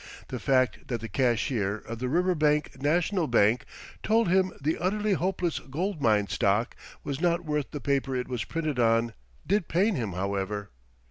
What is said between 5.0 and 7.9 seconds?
Hopeless Gold Mine stock was not worth the